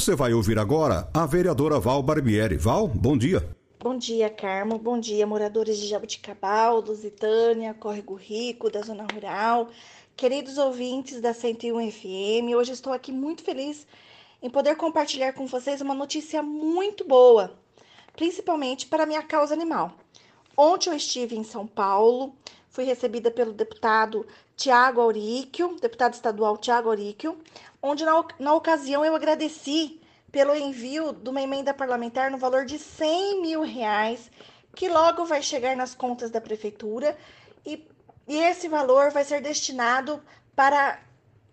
Você 0.00 0.16
vai 0.16 0.32
ouvir 0.32 0.58
agora 0.58 1.10
a 1.12 1.26
vereadora 1.26 1.78
Val 1.78 2.02
Barbieri. 2.02 2.56
Val, 2.56 2.88
bom 2.88 3.18
dia. 3.18 3.46
Bom 3.78 3.98
dia, 3.98 4.30
Carmo. 4.30 4.78
Bom 4.78 4.98
dia, 4.98 5.26
moradores 5.26 5.76
de 5.76 5.86
Jabuticabal, 5.86 6.80
Lusitânia, 6.80 7.74
Córrego 7.74 8.14
Rico, 8.14 8.70
da 8.70 8.80
Zona 8.80 9.06
Rural, 9.12 9.68
queridos 10.16 10.56
ouvintes 10.56 11.20
da 11.20 11.34
101 11.34 11.90
FM. 11.92 12.56
Hoje 12.56 12.72
estou 12.72 12.94
aqui 12.94 13.12
muito 13.12 13.44
feliz 13.44 13.86
em 14.40 14.48
poder 14.48 14.74
compartilhar 14.74 15.34
com 15.34 15.46
vocês 15.46 15.82
uma 15.82 15.94
notícia 15.94 16.42
muito 16.42 17.06
boa, 17.06 17.52
principalmente 18.16 18.86
para 18.86 19.04
minha 19.04 19.22
causa 19.22 19.52
animal. 19.52 19.92
Ontem 20.56 20.88
eu 20.88 20.96
estive 20.96 21.36
em 21.36 21.44
São 21.44 21.66
Paulo, 21.66 22.34
fui 22.70 22.84
recebida 22.84 23.30
pelo 23.30 23.52
deputado 23.52 24.26
Tiago 24.56 25.00
Auríquio, 25.00 25.76
deputado 25.80 26.14
estadual 26.14 26.56
Tiago 26.56 26.88
Auríquio, 26.88 27.38
onde 27.82 28.04
na, 28.04 28.24
na 28.38 28.54
ocasião 28.54 29.04
eu 29.04 29.14
agradeci 29.14 30.00
pelo 30.30 30.54
envio 30.54 31.12
de 31.12 31.28
uma 31.28 31.42
emenda 31.42 31.74
parlamentar 31.74 32.30
no 32.30 32.38
valor 32.38 32.64
de 32.64 32.78
100 32.78 33.42
mil 33.42 33.62
reais, 33.62 34.30
que 34.74 34.88
logo 34.88 35.24
vai 35.24 35.42
chegar 35.42 35.76
nas 35.76 35.94
contas 35.94 36.30
da 36.30 36.40
prefeitura, 36.40 37.18
e, 37.66 37.84
e 38.28 38.36
esse 38.36 38.68
valor 38.68 39.10
vai 39.10 39.24
ser 39.24 39.42
destinado 39.42 40.22
para 40.54 41.00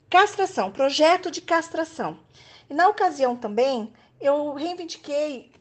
castração, 0.10 0.72
projeto 0.72 1.32
de 1.32 1.42
castração. 1.42 2.20
E 2.70 2.74
na 2.74 2.88
ocasião 2.88 3.36
também, 3.36 3.92
eu 4.22 4.54
reivindiquei 4.54 5.52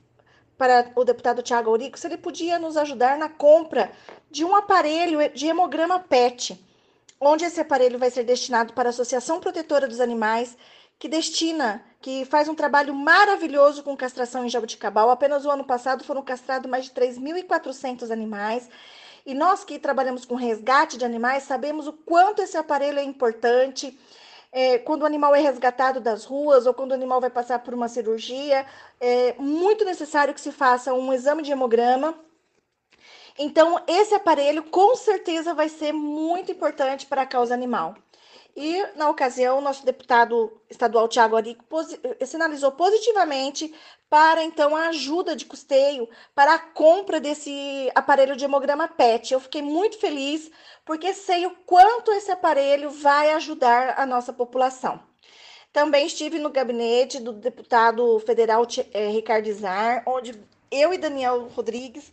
para 0.56 0.90
o 0.94 1.04
deputado 1.04 1.42
Tiago 1.42 1.70
Aurico 1.70 1.98
se 1.98 2.06
ele 2.06 2.16
podia 2.16 2.58
nos 2.58 2.76
ajudar 2.76 3.18
na 3.18 3.28
compra 3.28 3.90
de 4.30 4.44
um 4.44 4.54
aparelho 4.54 5.18
de 5.34 5.46
hemograma 5.46 6.00
PET 6.00 6.66
onde 7.20 7.44
esse 7.44 7.60
aparelho 7.60 7.98
vai 7.98 8.10
ser 8.10 8.24
destinado 8.24 8.72
para 8.72 8.88
a 8.88 8.90
Associação 8.90 9.40
Protetora 9.40 9.88
dos 9.88 10.00
Animais, 10.00 10.56
que 10.98 11.08
destina, 11.08 11.82
que 12.00 12.24
faz 12.24 12.48
um 12.48 12.54
trabalho 12.54 12.94
maravilhoso 12.94 13.82
com 13.82 13.96
castração 13.96 14.44
em 14.44 14.48
jabuticabal. 14.48 15.10
Apenas 15.10 15.44
o 15.44 15.50
ano 15.50 15.64
passado 15.64 16.04
foram 16.04 16.22
castrados 16.22 16.70
mais 16.70 16.84
de 16.84 16.90
3.400 16.92 18.10
animais. 18.10 18.68
E 19.24 19.34
nós 19.34 19.64
que 19.64 19.78
trabalhamos 19.78 20.24
com 20.24 20.36
resgate 20.36 20.96
de 20.96 21.04
animais 21.04 21.42
sabemos 21.42 21.86
o 21.86 21.92
quanto 21.92 22.42
esse 22.42 22.56
aparelho 22.56 22.98
é 22.98 23.02
importante. 23.02 23.98
É, 24.52 24.78
quando 24.78 25.02
o 25.02 25.06
animal 25.06 25.34
é 25.34 25.40
resgatado 25.40 26.00
das 26.00 26.24
ruas 26.24 26.66
ou 26.66 26.74
quando 26.74 26.92
o 26.92 26.94
animal 26.94 27.20
vai 27.20 27.30
passar 27.30 27.58
por 27.58 27.74
uma 27.74 27.88
cirurgia, 27.88 28.64
é 29.00 29.34
muito 29.38 29.84
necessário 29.84 30.32
que 30.32 30.40
se 30.40 30.52
faça 30.52 30.94
um 30.94 31.12
exame 31.12 31.42
de 31.42 31.52
hemograma 31.52 32.14
então, 33.38 33.80
esse 33.86 34.14
aparelho 34.14 34.62
com 34.62 34.96
certeza 34.96 35.52
vai 35.52 35.68
ser 35.68 35.92
muito 35.92 36.50
importante 36.50 37.06
para 37.06 37.22
a 37.22 37.26
causa 37.26 37.52
animal. 37.52 37.94
E, 38.56 38.86
na 38.96 39.10
ocasião, 39.10 39.60
nosso 39.60 39.84
deputado 39.84 40.50
estadual 40.70 41.06
Tiago 41.08 41.36
Arico 41.36 41.62
posi 41.64 42.00
sinalizou 42.24 42.72
positivamente 42.72 43.74
para, 44.08 44.42
então, 44.42 44.74
a 44.74 44.88
ajuda 44.88 45.36
de 45.36 45.44
custeio 45.44 46.08
para 46.34 46.54
a 46.54 46.58
compra 46.58 47.20
desse 47.20 47.92
aparelho 47.94 48.34
de 48.34 48.46
hemograma 48.46 48.88
PET. 48.88 49.34
Eu 49.34 49.40
fiquei 49.40 49.60
muito 49.60 49.98
feliz, 49.98 50.50
porque 50.86 51.12
sei 51.12 51.44
o 51.44 51.50
quanto 51.66 52.10
esse 52.12 52.30
aparelho 52.30 52.88
vai 52.88 53.32
ajudar 53.32 53.94
a 53.98 54.06
nossa 54.06 54.32
população. 54.32 55.00
Também 55.70 56.06
estive 56.06 56.38
no 56.38 56.48
gabinete 56.48 57.20
do 57.20 57.34
deputado 57.34 58.18
federal 58.20 58.66
eh, 58.94 59.08
Ricardo 59.08 59.48
Izar, 59.48 60.02
onde 60.06 60.32
eu 60.70 60.94
e 60.94 60.98
Daniel 60.98 61.48
Rodrigues 61.48 62.10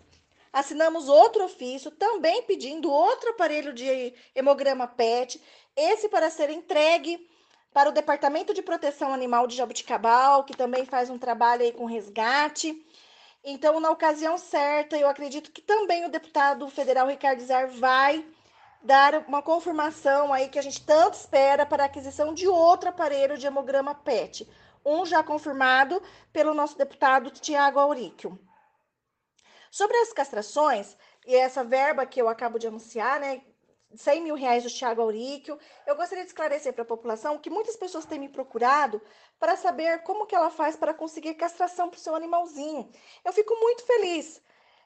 assinamos 0.53 1.09
outro 1.09 1.43
ofício 1.43 1.89
também 1.89 2.43
pedindo 2.43 2.91
outro 2.91 3.31
aparelho 3.31 3.73
de 3.73 4.13
hemograma 4.35 4.87
PET, 4.87 5.41
esse 5.75 6.07
para 6.07 6.29
ser 6.29 6.51
entregue 6.51 7.27
para 7.73 7.89
o 7.89 7.91
Departamento 7.91 8.53
de 8.53 8.61
Proteção 8.61 9.11
Animal 9.11 9.47
de 9.47 9.55
Jabuticabal, 9.55 10.43
que 10.43 10.55
também 10.55 10.85
faz 10.85 11.09
um 11.09 11.17
trabalho 11.17 11.63
aí 11.63 11.71
com 11.71 11.85
resgate. 11.85 12.85
Então, 13.43 13.79
na 13.79 13.89
ocasião 13.89 14.37
certa, 14.37 14.95
eu 14.95 15.09
acredito 15.09 15.51
que 15.51 15.61
também 15.61 16.05
o 16.05 16.09
deputado 16.09 16.69
federal 16.69 17.07
Ricardo 17.07 17.43
Zar 17.43 17.67
vai 17.69 18.23
dar 18.83 19.25
uma 19.27 19.41
confirmação 19.41 20.31
aí 20.31 20.49
que 20.49 20.59
a 20.59 20.61
gente 20.61 20.85
tanto 20.85 21.15
espera 21.15 21.65
para 21.65 21.83
a 21.83 21.85
aquisição 21.87 22.33
de 22.33 22.47
outro 22.47 22.89
aparelho 22.89 23.37
de 23.37 23.47
hemograma 23.47 23.95
PET. 23.95 24.47
Um 24.85 25.05
já 25.05 25.23
confirmado 25.23 26.01
pelo 26.31 26.53
nosso 26.53 26.77
deputado 26.77 27.31
Tiago 27.31 27.79
Auríquio. 27.79 28.37
Sobre 29.73 29.97
as 29.97 30.13
castrações, 30.13 30.95
e 31.25 31.35
essa 31.35 31.63
verba 31.63 32.05
que 32.05 32.21
eu 32.21 32.29
acabo 32.29 32.59
de 32.59 32.67
anunciar, 32.67 33.19
né? 33.19 33.41
100 33.95 34.21
mil 34.21 34.35
reais 34.35 34.61
do 34.61 34.69
Thiago 34.69 35.01
Auríquio. 35.01 35.57
Eu 35.87 35.95
gostaria 35.95 36.23
de 36.23 36.29
esclarecer 36.29 36.73
para 36.73 36.83
a 36.83 36.85
população 36.85 37.39
que 37.39 37.49
muitas 37.49 37.75
pessoas 37.75 38.05
têm 38.05 38.19
me 38.19 38.29
procurado 38.29 39.01
para 39.39 39.55
saber 39.55 40.03
como 40.03 40.27
que 40.27 40.35
ela 40.35 40.51
faz 40.51 40.75
para 40.75 40.93
conseguir 40.93 41.33
castração 41.33 41.89
para 41.89 41.97
o 41.97 41.99
seu 41.99 42.13
animalzinho. 42.13 42.87
Eu 43.25 43.33
fico 43.33 43.55
muito 43.55 43.83
feliz 43.83 44.39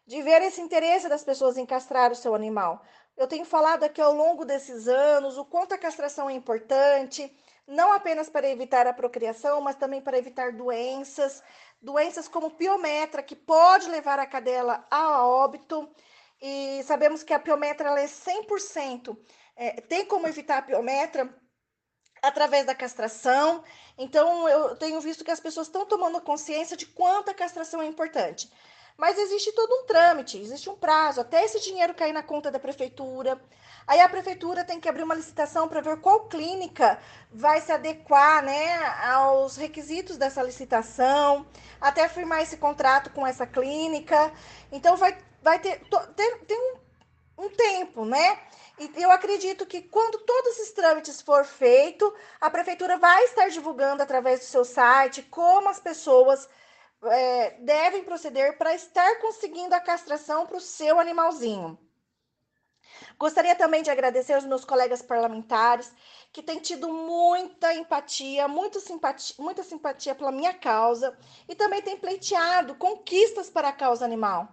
de 0.05 0.21
ver 0.21 0.41
esse 0.41 0.61
interesse 0.61 1.09
das 1.09 1.21
pessoas 1.21 1.57
em 1.57 1.65
castrar 1.65 2.09
o 2.09 2.15
seu 2.15 2.33
animal. 2.33 2.81
Eu 3.17 3.27
tenho 3.27 3.43
falado 3.43 3.83
aqui 3.83 3.99
ao 3.99 4.13
longo 4.13 4.45
desses 4.45 4.87
anos 4.87 5.37
o 5.37 5.43
quanto 5.43 5.73
a 5.73 5.77
castração 5.77 6.29
é 6.29 6.33
importante, 6.33 7.29
não 7.67 7.91
apenas 7.91 8.29
para 8.29 8.49
evitar 8.49 8.87
a 8.87 8.93
procriação, 8.93 9.59
mas 9.59 9.75
também 9.75 10.01
para 10.01 10.17
evitar 10.17 10.53
doenças, 10.53 11.43
doenças 11.81 12.27
como 12.27 12.51
piometra, 12.51 13.21
que 13.21 13.35
pode 13.35 13.89
levar 13.89 14.17
a 14.19 14.25
cadela 14.25 14.85
a 14.89 15.27
óbito. 15.27 15.89
E 16.41 16.81
sabemos 16.83 17.23
que 17.23 17.33
a 17.33 17.39
piometra 17.39 17.89
ela 17.89 17.99
é 17.99 18.05
100%. 18.05 19.17
É, 19.55 19.81
tem 19.81 20.05
como 20.05 20.27
evitar 20.27 20.59
a 20.59 20.61
piometra 20.61 21.29
através 22.21 22.65
da 22.65 22.75
castração. 22.75 23.63
Então, 23.97 24.47
eu 24.47 24.75
tenho 24.77 25.01
visto 25.01 25.25
que 25.25 25.31
as 25.31 25.39
pessoas 25.39 25.67
estão 25.67 25.85
tomando 25.85 26.21
consciência 26.21 26.77
de 26.77 26.85
quanto 26.85 27.31
a 27.31 27.33
castração 27.33 27.81
é 27.81 27.85
importante. 27.85 28.49
Mas 28.97 29.19
existe 29.19 29.51
todo 29.51 29.71
um 29.71 29.85
trâmite, 29.85 30.39
existe 30.39 30.67
um 30.71 30.75
prazo, 30.75 31.21
até 31.21 31.45
esse 31.45 31.59
dinheiro 31.59 31.93
cair 31.93 32.11
na 32.11 32.23
conta 32.23 32.49
da 32.49 32.57
prefeitura. 32.57 33.39
Aí 33.85 34.01
a 34.01 34.09
prefeitura 34.09 34.65
tem 34.65 34.79
que 34.79 34.89
abrir 34.89 35.03
uma 35.03 35.13
licitação 35.13 35.67
para 35.67 35.81
ver 35.81 36.01
qual 36.01 36.27
clínica 36.27 36.99
vai 37.31 37.61
se 37.61 37.71
adequar 37.71 38.43
né, 38.43 38.75
aos 39.05 39.55
requisitos 39.55 40.17
dessa 40.17 40.41
licitação, 40.41 41.45
até 41.79 42.09
firmar 42.09 42.41
esse 42.41 42.57
contrato 42.57 43.11
com 43.11 43.25
essa 43.25 43.45
clínica. 43.45 44.33
Então 44.71 44.97
vai, 44.97 45.15
vai 45.43 45.59
ter, 45.59 45.79
ter, 46.15 46.57
um, 46.57 47.45
um 47.45 47.49
tempo, 47.51 48.03
né? 48.03 48.39
E 48.79 48.91
eu 48.95 49.11
acredito 49.11 49.65
que 49.65 49.81
quando 49.81 50.17
todos 50.19 50.53
esses 50.53 50.71
trâmites 50.71 51.21
for 51.21 51.45
feito, 51.45 52.11
a 52.41 52.49
prefeitura 52.49 52.97
vai 52.97 53.23
estar 53.25 53.47
divulgando 53.49 54.01
através 54.01 54.39
do 54.39 54.45
seu 54.45 54.65
site 54.65 55.21
como 55.21 55.69
as 55.69 55.79
pessoas 55.79 56.49
é, 57.03 57.51
devem 57.61 58.03
proceder 58.03 58.57
para 58.57 58.73
estar 58.73 59.19
conseguindo 59.19 59.73
a 59.75 59.79
castração 59.79 60.45
para 60.45 60.57
o 60.57 60.61
seu 60.61 60.99
animalzinho. 60.99 61.77
Gostaria 63.17 63.55
também 63.55 63.83
de 63.83 63.89
agradecer 63.89 64.33
aos 64.33 64.45
meus 64.45 64.65
colegas 64.65 65.01
parlamentares 65.01 65.91
que 66.31 66.43
têm 66.43 66.59
tido 66.59 66.91
muita 66.91 67.73
empatia, 67.73 68.47
muito 68.47 68.79
simpatia, 68.79 69.35
muita 69.39 69.63
simpatia 69.63 70.15
pela 70.15 70.31
minha 70.31 70.53
causa 70.53 71.17
e 71.47 71.55
também 71.55 71.81
têm 71.81 71.97
pleiteado 71.97 72.75
conquistas 72.75 73.49
para 73.49 73.69
a 73.69 73.73
causa 73.73 74.05
animal 74.05 74.47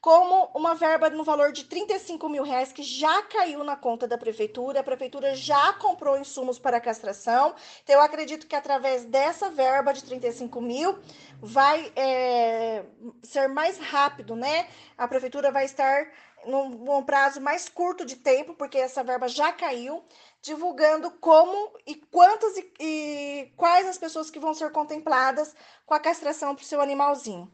como 0.00 0.50
uma 0.54 0.74
verba 0.74 1.08
no 1.08 1.24
valor 1.24 1.50
de 1.50 1.64
35 1.64 2.28
mil 2.28 2.42
reais 2.42 2.72
que 2.72 2.82
já 2.82 3.22
caiu 3.22 3.64
na 3.64 3.74
conta 3.74 4.06
da 4.06 4.18
prefeitura. 4.18 4.80
A 4.80 4.84
prefeitura 4.84 5.34
já 5.34 5.72
comprou 5.72 6.18
insumos 6.18 6.58
para 6.58 6.78
castração. 6.78 7.54
Então, 7.82 7.96
eu 7.96 8.02
acredito 8.02 8.46
que 8.46 8.54
através 8.54 9.06
dessa 9.06 9.48
verba 9.48 9.94
de 9.94 10.04
35 10.04 10.60
mil 10.60 10.98
vai 11.40 11.90
é, 11.96 12.84
ser 13.22 13.48
mais 13.48 13.78
rápido, 13.78 14.36
né? 14.36 14.68
A 14.98 15.08
prefeitura 15.08 15.50
vai 15.50 15.64
estar 15.64 16.06
num, 16.46 16.68
num 16.68 17.02
prazo 17.02 17.40
mais 17.40 17.68
curto 17.68 18.04
de 18.04 18.16
tempo, 18.16 18.52
porque 18.52 18.76
essa 18.76 19.02
verba 19.02 19.26
já 19.26 19.52
caiu, 19.52 20.04
divulgando 20.42 21.10
como 21.12 21.72
e 21.86 21.94
quantas 21.94 22.56
e, 22.58 22.72
e 22.78 23.52
quais 23.56 23.86
as 23.86 23.96
pessoas 23.96 24.30
que 24.30 24.38
vão 24.38 24.52
ser 24.52 24.70
contempladas 24.70 25.54
com 25.86 25.94
a 25.94 26.00
castração 26.00 26.54
para 26.54 26.62
o 26.62 26.66
seu 26.66 26.80
animalzinho 26.80 27.50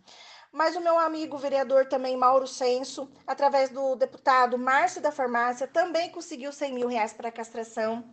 mas 0.53 0.75
o 0.75 0.81
meu 0.81 0.99
amigo 0.99 1.39
vereador 1.39 1.87
também, 1.87 2.17
Mauro 2.17 2.47
Senso, 2.47 3.11
através 3.27 3.71
do 3.71 3.95
deputado 3.95 4.59
Márcio 4.59 5.01
da 5.01 5.13
Farmácia, 5.13 5.67
também 5.67 6.11
conseguiu 6.11 6.53
100 6.53 6.73
mil 6.73 6.89
reais 6.89 7.13
para 7.13 7.31
castração. 7.31 8.05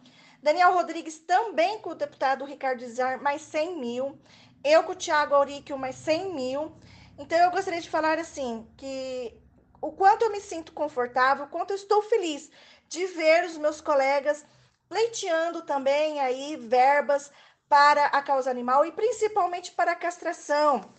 Daniel 0.41 0.73
Rodrigues 0.73 1.17
também 1.19 1.79
com 1.79 1.91
o 1.91 1.95
deputado 1.95 2.45
Ricardo 2.45 2.83
Izar, 2.83 3.21
mais 3.21 3.41
100 3.41 3.79
mil. 3.79 4.19
Eu 4.63 4.83
com 4.83 4.91
o 4.91 4.95
Thiago 4.95 5.33
Auríquio, 5.33 5.77
mais 5.77 5.95
100 5.95 6.33
mil. 6.33 6.71
Então, 7.17 7.37
eu 7.39 7.49
gostaria 7.49 7.81
de 7.81 7.89
falar 7.89 8.19
assim, 8.19 8.67
que 8.77 9.35
o 9.81 9.91
quanto 9.91 10.23
eu 10.23 10.31
me 10.31 10.39
sinto 10.39 10.71
confortável, 10.73 11.45
o 11.45 11.49
quanto 11.49 11.71
eu 11.71 11.75
estou 11.75 12.01
feliz 12.03 12.51
de 12.87 13.05
ver 13.07 13.45
os 13.45 13.57
meus 13.57 13.81
colegas 13.81 14.45
pleiteando 14.87 15.63
também 15.63 16.19
aí 16.19 16.55
verbas 16.55 17.31
para 17.67 18.05
a 18.05 18.21
causa 18.21 18.49
animal 18.49 18.85
e 18.85 18.91
principalmente 18.91 19.71
para 19.71 19.91
a 19.91 19.95
castração. 19.95 20.93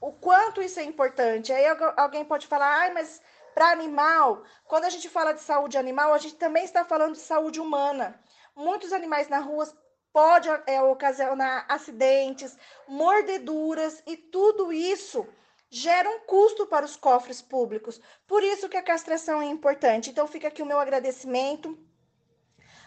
O 0.00 0.12
quanto 0.12 0.62
isso 0.62 0.80
é 0.80 0.84
importante. 0.84 1.52
Aí 1.52 1.64
alguém 1.96 2.24
pode 2.24 2.46
falar, 2.46 2.86
ah, 2.86 2.94
mas 2.94 3.20
para 3.54 3.70
animal, 3.70 4.42
quando 4.66 4.84
a 4.84 4.90
gente 4.90 5.08
fala 5.08 5.32
de 5.32 5.42
saúde 5.42 5.76
animal, 5.76 6.14
a 6.14 6.18
gente 6.18 6.36
também 6.36 6.64
está 6.64 6.84
falando 6.84 7.12
de 7.12 7.20
saúde 7.20 7.60
humana. 7.60 8.18
Muitos 8.56 8.92
animais 8.92 9.28
na 9.28 9.38
rua 9.38 9.68
podem 10.12 10.50
é, 10.66 10.80
ocasionar 10.82 11.66
acidentes, 11.68 12.56
mordeduras 12.88 14.02
e 14.06 14.16
tudo 14.16 14.72
isso 14.72 15.26
gera 15.68 16.08
um 16.08 16.20
custo 16.20 16.66
para 16.66 16.84
os 16.84 16.96
cofres 16.96 17.40
públicos. 17.42 18.00
Por 18.26 18.42
isso 18.42 18.68
que 18.68 18.76
a 18.76 18.82
castração 18.82 19.40
é 19.40 19.46
importante. 19.46 20.10
Então 20.10 20.26
fica 20.26 20.48
aqui 20.48 20.62
o 20.62 20.66
meu 20.66 20.80
agradecimento 20.80 21.78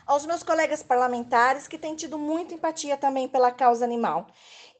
aos 0.05 0.25
meus 0.25 0.43
colegas 0.43 0.83
parlamentares 0.83 1.67
que 1.67 1.77
têm 1.77 1.95
tido 1.95 2.17
muita 2.17 2.53
empatia 2.53 2.97
também 2.97 3.27
pela 3.27 3.51
causa 3.51 3.85
animal. 3.85 4.27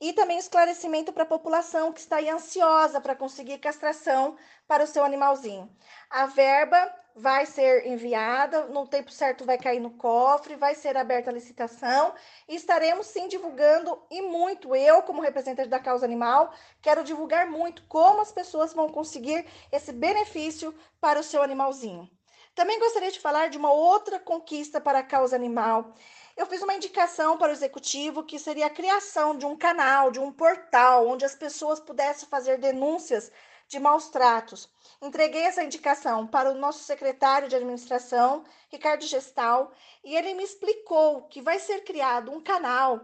E 0.02 0.12
também 0.14 0.38
esclarecimento 0.38 1.14
para 1.14 1.24
a 1.24 1.28
população 1.28 1.94
que 1.94 2.00
está 2.00 2.18
aí 2.18 2.30
ansiosa 2.30 3.00
para 3.00 3.16
conseguir 3.16 3.58
castração 3.60 4.36
para 4.68 4.84
o 4.84 4.88
seu 4.88 5.04
animalzinho. 5.04 5.70
A 6.10 6.26
verba 6.26 6.94
vai 7.16 7.46
ser 7.46 7.86
enviada, 7.86 8.66
no 8.66 8.88
tempo 8.88 9.12
certo 9.12 9.46
vai 9.46 9.58
cair 9.58 9.80
no 9.80 9.92
cofre, 9.92 10.56
vai 10.56 10.74
ser 10.74 10.98
aberta 10.98 11.30
a 11.30 11.34
licitação 11.34 12.14
e 12.48 12.56
estaremos 12.56 13.08
sim 13.08 13.28
divulgando 13.28 14.02
e 14.10 14.22
muito. 14.22 14.76
Eu, 14.76 15.04
como 15.04 15.22
representante 15.22 15.70
da 15.70 15.80
causa 15.80 16.06
animal, 16.06 16.52
quero 16.82 17.04
divulgar 17.04 17.50
muito 17.50 17.84
como 17.88 18.22
as 18.22 18.32
pessoas 18.32 18.74
vão 18.74 18.90
conseguir 18.90 19.46
esse 19.72 19.92
benefício 19.92 20.74
para 21.00 21.20
o 21.20 21.24
seu 21.24 21.44
animalzinho. 21.44 22.10
Também 22.56 22.80
gostaria 22.80 23.12
de 23.12 23.20
falar 23.20 23.50
de 23.50 23.58
uma 23.58 23.72
outra 23.72 24.20
conquista 24.20 24.80
para 24.80 25.00
a 25.00 25.04
causa 25.04 25.36
animal. 25.36 25.94
Eu 26.38 26.46
fiz 26.46 26.62
uma 26.62 26.76
indicação 26.76 27.38
para 27.38 27.50
o 27.50 27.56
executivo 27.56 28.24
que 28.24 28.38
seria 28.38 28.68
a 28.68 28.70
criação 28.70 29.36
de 29.36 29.46
um 29.46 29.56
canal, 29.56 30.12
de 30.12 30.20
um 30.20 30.32
portal, 30.32 31.08
onde 31.08 31.26
as 31.26 31.36
pessoas 31.36 31.80
pudessem 31.80 32.28
fazer 32.30 32.60
denúncias 32.60 33.32
de 33.68 33.80
maus 33.80 34.10
tratos. 34.10 34.70
Entreguei 35.02 35.42
essa 35.42 35.64
indicação 35.64 36.28
para 36.28 36.52
o 36.52 36.56
nosso 36.56 36.84
secretário 36.84 37.50
de 37.50 37.56
administração, 37.56 38.44
Ricardo 38.70 39.04
Gestal, 39.04 39.72
e 40.04 40.16
ele 40.16 40.36
me 40.36 40.44
explicou 40.44 41.24
que 41.24 41.42
vai 41.42 41.58
ser 41.58 41.84
criado 41.84 42.32
um 42.32 42.42
canal 42.42 43.02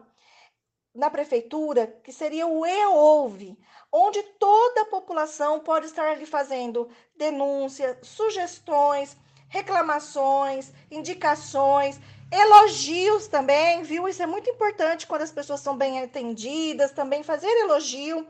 na 0.94 1.10
prefeitura 1.10 1.88
que 2.04 2.12
seria 2.12 2.46
o 2.46 2.66
E-Ouve, 2.66 3.58
onde 3.92 4.22
toda 4.22 4.82
a 4.82 4.86
população 4.86 5.60
pode 5.60 5.88
estar 5.88 6.08
ali 6.08 6.26
fazendo 6.26 6.90
denúncias, 7.16 7.98
sugestões, 8.04 9.18
reclamações, 9.50 10.72
indicações, 10.90 12.00
elogios 12.32 13.28
também, 13.28 13.84
viu? 13.84 14.08
Isso 14.08 14.22
é 14.22 14.28
muito 14.28 14.50
importante 14.50 15.08
quando 15.08 15.24
as 15.24 15.32
pessoas 15.32 15.60
são 15.60 15.76
bem 15.76 16.02
atendidas, 16.02 16.92
também 16.92 17.24
fazer 17.24 17.48
elogio 17.48 18.26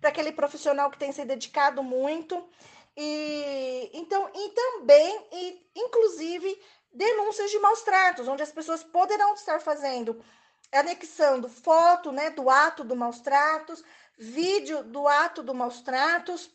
para 0.00 0.10
aquele 0.10 0.32
profissional 0.32 0.90
que 0.90 0.98
tem 0.98 1.12
se 1.12 1.24
dedicado 1.24 1.82
muito. 1.82 2.46
E 2.96 3.90
então, 3.92 4.28
e 4.34 4.50
também, 4.50 5.26
e, 5.32 5.66
inclusive, 5.76 6.60
denúncias 6.92 7.50
de 7.50 7.58
maus 7.58 7.82
tratos, 7.82 8.28
onde 8.28 8.42
as 8.42 8.52
pessoas 8.52 8.84
poderão 8.84 9.34
estar 9.34 9.60
fazendo, 9.60 10.22
anexando 10.72 11.48
foto 11.48 12.12
né, 12.12 12.30
do 12.30 12.50
ato 12.50 12.84
do 12.84 12.94
maus 12.94 13.20
tratos, 13.20 13.82
vídeo 14.16 14.84
do 14.84 15.08
ato 15.08 15.42
do 15.42 15.54
maus 15.54 15.80
tratos, 15.80 16.50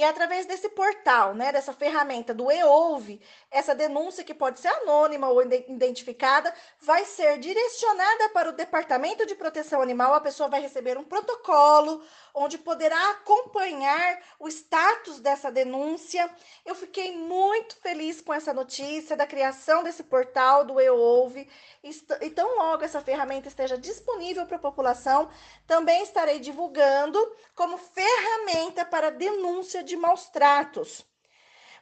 e 0.00 0.04
através 0.04 0.46
desse 0.46 0.70
portal, 0.70 1.34
né, 1.34 1.52
dessa 1.52 1.74
ferramenta 1.74 2.32
do 2.32 2.50
e-ouve, 2.50 3.20
essa 3.50 3.74
denúncia 3.74 4.24
que 4.24 4.32
pode 4.32 4.58
ser 4.58 4.68
anônima 4.68 5.28
ou 5.28 5.42
identificada, 5.42 6.54
vai 6.80 7.04
ser 7.04 7.36
direcionada 7.36 8.30
para 8.30 8.48
o 8.48 8.52
Departamento 8.52 9.26
de 9.26 9.34
Proteção 9.34 9.82
Animal. 9.82 10.14
A 10.14 10.20
pessoa 10.22 10.48
vai 10.48 10.62
receber 10.62 10.96
um 10.96 11.04
protocolo 11.04 12.02
onde 12.34 12.58
poderá 12.58 13.10
acompanhar 13.10 14.20
o 14.38 14.48
status 14.48 15.20
dessa 15.20 15.50
denúncia. 15.50 16.30
Eu 16.64 16.74
fiquei 16.74 17.16
muito 17.16 17.76
feliz 17.76 18.20
com 18.20 18.32
essa 18.32 18.52
notícia 18.52 19.16
da 19.16 19.26
criação 19.26 19.82
desse 19.82 20.02
portal 20.02 20.64
do 20.64 20.80
e-ouve. 20.80 21.48
E 21.82 22.30
tão 22.30 22.56
logo 22.56 22.84
essa 22.84 23.00
ferramenta 23.00 23.48
esteja 23.48 23.76
disponível 23.76 24.46
para 24.46 24.56
a 24.56 24.60
população, 24.60 25.30
também 25.66 26.02
estarei 26.02 26.38
divulgando 26.38 27.18
como 27.54 27.78
ferramenta 27.78 28.84
para 28.84 29.10
denúncia 29.10 29.82
de 29.82 29.96
maus 29.96 30.28
tratos. 30.28 31.04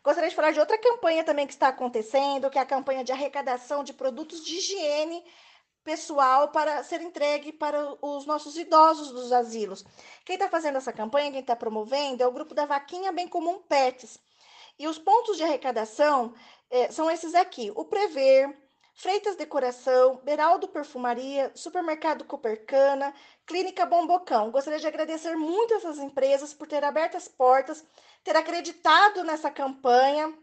Gostaria 0.03 0.31
de 0.31 0.37
falar 0.37 0.53
de 0.53 0.61
outra 0.61 0.79
campanha 0.79 1.25
também 1.25 1.47
que 1.47 1.53
está 1.53 1.69
acontecendo, 1.69 2.49
que 2.49 2.59
é 2.59 2.63
a 2.63 2.67
campanha 2.67 3.05
de 3.05 3.13
arrecadação 3.13 3.83
de 3.83 3.93
produtos 3.93 4.45
de 4.45 4.57
higiene 4.57 5.25
pessoal 5.89 6.49
para 6.49 6.85
ser 6.85 7.01
entregue 7.01 7.51
para 7.51 7.97
os 8.03 8.27
nossos 8.27 8.59
idosos 8.59 9.11
dos 9.11 9.33
asilos. 9.33 9.83
Quem 10.23 10.35
está 10.35 10.47
fazendo 10.47 10.77
essa 10.77 10.93
campanha, 10.93 11.31
quem 11.31 11.41
está 11.41 11.57
promovendo, 11.57 12.23
é 12.23 12.27
o 12.27 12.31
grupo 12.31 12.55
da 12.55 12.67
Vaquinha 12.67 13.11
Bem 13.11 13.27
Comum 13.27 13.63
Pets. 13.63 14.19
E 14.79 14.87
os 14.87 14.99
pontos 14.99 15.39
de 15.39 15.45
arrecadação 15.45 16.35
é, 16.71 16.91
são 16.91 17.11
esses 17.11 17.35
aqui: 17.35 17.73
o 17.75 17.87
Prever, 17.87 18.55
Freitas 18.93 19.35
Decoração, 19.35 20.21
Beraldo 20.23 20.69
Perfumaria, 20.69 21.51
Supermercado 21.55 22.23
Copercana, 22.27 23.15
Clínica 23.47 23.87
Bombocão. 23.87 24.51
Gostaria 24.51 24.79
de 24.79 24.87
agradecer 24.87 25.37
muito 25.37 25.73
essas 25.73 25.97
empresas 25.97 26.53
por 26.53 26.69
ter 26.69 26.85
aberto 26.85 27.17
as 27.17 27.29
portas, 27.29 27.83
ter 28.23 28.37
acreditado 28.37 29.25
nessa 29.25 29.51
campanha. 29.51 30.35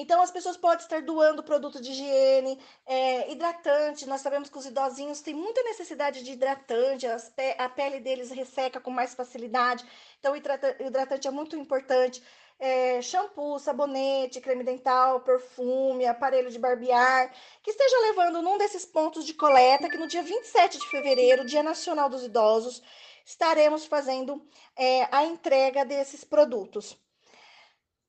Então, 0.00 0.22
as 0.22 0.30
pessoas 0.30 0.56
podem 0.56 0.78
estar 0.78 1.02
doando 1.02 1.42
produto 1.42 1.82
de 1.82 1.90
higiene, 1.90 2.56
é, 2.86 3.32
hidratante. 3.32 4.06
Nós 4.06 4.20
sabemos 4.20 4.48
que 4.48 4.56
os 4.56 4.64
idosinhos 4.64 5.20
têm 5.20 5.34
muita 5.34 5.60
necessidade 5.64 6.22
de 6.22 6.30
hidratante, 6.30 7.04
pe 7.34 7.56
a 7.58 7.68
pele 7.68 7.98
deles 7.98 8.30
resseca 8.30 8.78
com 8.80 8.92
mais 8.92 9.12
facilidade. 9.12 9.84
Então, 10.20 10.36
hidratante 10.36 11.26
é 11.26 11.30
muito 11.32 11.56
importante 11.56 12.22
é, 12.60 13.02
shampoo, 13.02 13.58
sabonete, 13.58 14.40
creme 14.40 14.62
dental, 14.62 15.20
perfume, 15.22 16.06
aparelho 16.06 16.48
de 16.48 16.60
barbear, 16.60 17.32
que 17.60 17.72
esteja 17.72 17.98
levando 18.02 18.40
num 18.40 18.56
desses 18.56 18.86
pontos 18.86 19.26
de 19.26 19.34
coleta, 19.34 19.88
que 19.88 19.98
no 19.98 20.06
dia 20.06 20.22
27 20.22 20.78
de 20.78 20.88
fevereiro, 20.88 21.44
Dia 21.44 21.64
Nacional 21.64 22.08
dos 22.08 22.22
Idosos, 22.22 22.80
estaremos 23.24 23.84
fazendo 23.84 24.46
é, 24.76 25.08
a 25.10 25.24
entrega 25.24 25.84
desses 25.84 26.22
produtos. 26.22 26.96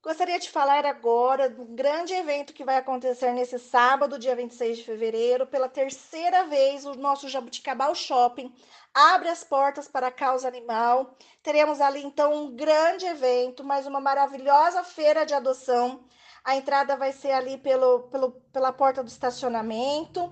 Gostaria 0.02 0.40
de 0.40 0.50
falar 0.50 0.86
agora 0.86 1.50
do 1.50 1.66
grande 1.66 2.14
evento 2.14 2.54
que 2.54 2.64
vai 2.64 2.78
acontecer 2.78 3.34
nesse 3.34 3.60
sábado, 3.60 4.18
dia 4.18 4.34
26 4.34 4.78
de 4.78 4.84
fevereiro. 4.86 5.46
Pela 5.46 5.68
terceira 5.68 6.46
vez, 6.46 6.86
o 6.86 6.96
nosso 6.96 7.28
Jabuticabal 7.28 7.94
Shopping 7.94 8.50
abre 8.94 9.28
as 9.28 9.44
portas 9.44 9.90
para 9.90 10.08
a 10.08 10.12
causa 10.12 10.48
animal. 10.48 11.18
Teremos 11.44 11.82
ali, 11.82 12.02
então, 12.02 12.34
um 12.34 12.56
grande 12.56 13.06
evento, 13.06 13.62
mais 13.62 13.86
uma 13.86 14.00
maravilhosa 14.00 14.86
feira 14.86 15.26
de 15.26 15.34
adoção. 15.34 16.06
A 16.46 16.56
entrada 16.56 16.96
vai 16.96 17.12
ser 17.12 17.34
ali 17.34 17.58
pelo, 17.58 18.04
pelo, 18.04 18.32
pela 18.54 18.72
porta 18.72 19.04
do 19.04 19.10
estacionamento. 19.10 20.32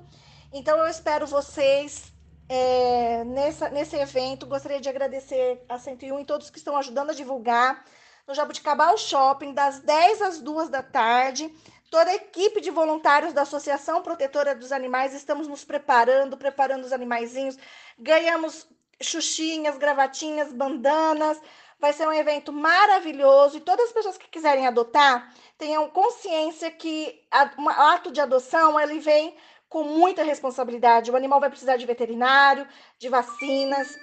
Então, 0.53 0.77
eu 0.77 0.87
espero 0.87 1.27
vocês 1.27 2.13
é, 2.47 3.25
nessa, 3.25 3.67
nesse 3.67 3.97
evento. 3.97 4.45
Gostaria 4.45 4.79
de 4.79 4.87
agradecer 4.87 5.61
a 5.67 5.77
101 5.77 6.21
e 6.21 6.25
todos 6.25 6.49
que 6.49 6.57
estão 6.57 6.77
ajudando 6.77 7.09
a 7.09 7.13
divulgar 7.13 7.83
no 8.27 8.35
Jabuticabal 8.35 8.97
Shopping, 8.97 9.53
das 9.53 9.79
10 9.79 10.21
às 10.21 10.41
2 10.41 10.69
da 10.69 10.83
tarde. 10.83 11.49
Toda 11.89 12.11
a 12.11 12.15
equipe 12.15 12.59
de 12.59 12.69
voluntários 12.69 13.31
da 13.31 13.43
Associação 13.43 14.03
Protetora 14.03 14.53
dos 14.53 14.73
Animais 14.73 15.13
estamos 15.13 15.47
nos 15.47 15.63
preparando, 15.63 16.35
preparando 16.35 16.83
os 16.83 16.91
animaizinhos. 16.91 17.57
Ganhamos 17.97 18.67
xuxinhas, 19.01 19.77
gravatinhas, 19.77 20.51
bandanas. 20.51 21.39
Vai 21.79 21.93
ser 21.93 22.05
um 22.05 22.11
evento 22.11 22.51
maravilhoso 22.51 23.57
e 23.57 23.61
todas 23.61 23.85
as 23.85 23.93
pessoas 23.93 24.17
que 24.17 24.27
quiserem 24.27 24.67
adotar 24.67 25.33
tenham 25.57 25.89
consciência 25.89 26.69
que 26.71 27.23
o 27.57 27.69
ato 27.69 28.11
de 28.11 28.19
adoção 28.19 28.79
ele 28.79 28.99
vem 28.99 29.37
com 29.69 29.83
muita 29.83 30.23
responsabilidade. 30.23 31.11
O 31.11 31.15
animal 31.15 31.39
vai 31.39 31.49
precisar 31.49 31.77
de 31.77 31.85
veterinário, 31.85 32.67
de 32.97 33.07
vacinas, 33.07 33.95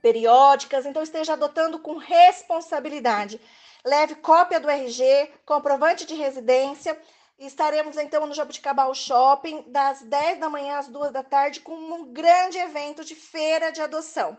periódicas, 0.00 0.86
então 0.86 1.02
esteja 1.02 1.34
adotando 1.34 1.78
com 1.78 1.96
responsabilidade. 1.96 3.40
Leve 3.84 4.16
cópia 4.16 4.58
do 4.58 4.68
RG, 4.68 5.30
comprovante 5.46 6.04
de 6.04 6.14
residência. 6.14 7.00
Estaremos 7.38 7.96
então 7.96 8.26
no 8.26 8.34
Jabuticabal 8.34 8.92
Shopping 8.94 9.64
das 9.68 10.02
10 10.02 10.40
da 10.40 10.50
manhã 10.50 10.78
às 10.78 10.88
2 10.88 11.12
da 11.12 11.22
tarde 11.22 11.60
com 11.60 11.72
um 11.74 12.12
grande 12.12 12.58
evento 12.58 13.04
de 13.04 13.14
feira 13.14 13.70
de 13.70 13.80
adoção. 13.80 14.36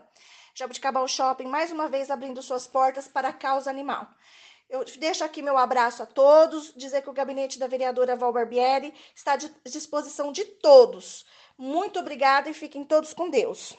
Jabuticabal 0.54 1.08
Shopping 1.08 1.46
mais 1.46 1.72
uma 1.72 1.88
vez 1.88 2.10
abrindo 2.10 2.42
suas 2.42 2.66
portas 2.66 3.08
para 3.08 3.28
a 3.28 3.32
causa 3.32 3.70
animal. 3.70 4.06
Eu 4.68 4.84
deixo 4.98 5.24
aqui 5.24 5.42
meu 5.42 5.58
abraço 5.58 6.02
a 6.02 6.06
todos, 6.06 6.72
dizer 6.76 7.02
que 7.02 7.10
o 7.10 7.12
gabinete 7.12 7.58
da 7.58 7.66
vereadora 7.66 8.14
Val 8.14 8.32
Barbieri 8.32 8.94
está 9.14 9.32
à 9.32 9.36
disposição 9.36 10.30
de 10.30 10.44
todos. 10.44 11.26
Muito 11.58 11.98
obrigada 11.98 12.48
e 12.48 12.54
fiquem 12.54 12.84
todos 12.84 13.12
com 13.12 13.28
Deus. 13.28 13.76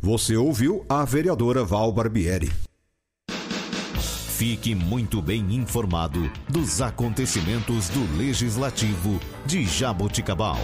Você 0.00 0.36
ouviu 0.36 0.84
a 0.88 1.04
vereadora 1.04 1.64
Val 1.64 1.90
Barbieri. 1.92 2.52
Fique 4.36 4.72
muito 4.72 5.20
bem 5.20 5.52
informado 5.52 6.30
dos 6.48 6.80
acontecimentos 6.80 7.88
do 7.88 8.16
Legislativo 8.16 9.18
de 9.44 9.64
Jaboticabal. 9.64 10.60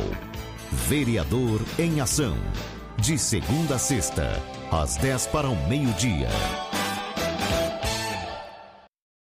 Vereador 0.70 1.60
em 1.76 2.00
Ação. 2.00 2.36
De 2.96 3.18
segunda 3.18 3.74
a 3.74 3.78
sexta, 3.78 4.40
às 4.70 4.96
10 4.98 5.26
para 5.26 5.50
o 5.50 5.68
meio-dia. 5.68 6.28